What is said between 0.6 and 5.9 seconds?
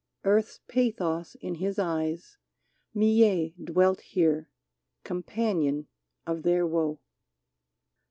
pathos in his eyes, Millet dwelt here, companion